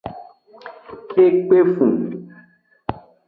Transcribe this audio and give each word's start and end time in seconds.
E 1.23 1.25
kpefun. 1.45 1.95